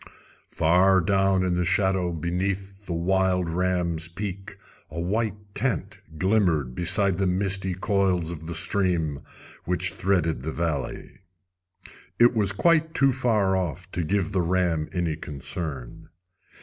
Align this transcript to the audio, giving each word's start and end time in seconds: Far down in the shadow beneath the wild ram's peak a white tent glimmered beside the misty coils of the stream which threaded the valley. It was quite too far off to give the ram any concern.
Far 0.49 0.99
down 0.99 1.43
in 1.45 1.53
the 1.55 1.63
shadow 1.63 2.11
beneath 2.11 2.87
the 2.87 2.93
wild 2.93 3.47
ram's 3.47 4.07
peak 4.07 4.57
a 4.89 4.99
white 4.99 5.35
tent 5.53 5.99
glimmered 6.17 6.73
beside 6.73 7.19
the 7.19 7.27
misty 7.27 7.75
coils 7.75 8.31
of 8.31 8.47
the 8.47 8.55
stream 8.55 9.19
which 9.65 9.93
threaded 9.93 10.41
the 10.41 10.49
valley. 10.51 11.19
It 12.17 12.33
was 12.33 12.51
quite 12.51 12.95
too 12.95 13.11
far 13.11 13.55
off 13.55 13.91
to 13.91 14.03
give 14.03 14.31
the 14.31 14.41
ram 14.41 14.89
any 14.91 15.15
concern. 15.17 16.09